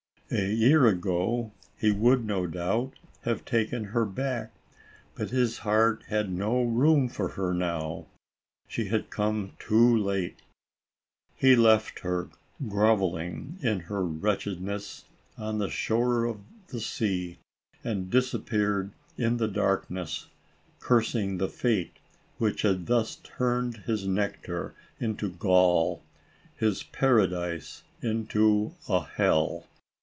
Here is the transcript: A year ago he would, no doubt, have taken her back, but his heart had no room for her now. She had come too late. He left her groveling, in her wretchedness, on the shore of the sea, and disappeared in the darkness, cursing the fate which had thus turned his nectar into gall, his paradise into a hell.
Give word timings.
A 0.33 0.47
year 0.53 0.87
ago 0.87 1.51
he 1.77 1.91
would, 1.91 2.23
no 2.23 2.47
doubt, 2.47 2.93
have 3.23 3.43
taken 3.43 3.83
her 3.91 4.05
back, 4.05 4.53
but 5.13 5.31
his 5.31 5.57
heart 5.57 6.03
had 6.07 6.31
no 6.31 6.63
room 6.63 7.09
for 7.09 7.27
her 7.27 7.53
now. 7.53 8.05
She 8.65 8.85
had 8.85 9.09
come 9.09 9.51
too 9.59 9.97
late. 9.97 10.41
He 11.35 11.53
left 11.57 11.99
her 11.99 12.29
groveling, 12.69 13.57
in 13.61 13.81
her 13.81 14.05
wretchedness, 14.05 15.03
on 15.37 15.57
the 15.57 15.69
shore 15.69 16.23
of 16.23 16.39
the 16.67 16.79
sea, 16.79 17.39
and 17.83 18.09
disappeared 18.09 18.93
in 19.17 19.35
the 19.35 19.49
darkness, 19.49 20.27
cursing 20.79 21.39
the 21.39 21.49
fate 21.49 21.97
which 22.37 22.61
had 22.61 22.85
thus 22.85 23.17
turned 23.17 23.79
his 23.83 24.07
nectar 24.07 24.73
into 24.97 25.29
gall, 25.29 26.01
his 26.55 26.83
paradise 26.83 27.83
into 28.01 28.73
a 28.87 29.01
hell. 29.01 29.67